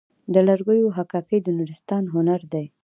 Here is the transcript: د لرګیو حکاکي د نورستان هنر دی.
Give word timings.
د 0.33 0.35
لرګیو 0.47 0.93
حکاکي 0.97 1.37
د 1.41 1.47
نورستان 1.57 2.03
هنر 2.13 2.41
دی. 2.53 2.65